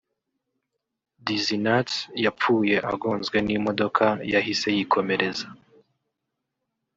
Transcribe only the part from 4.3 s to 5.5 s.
yahise yikomereza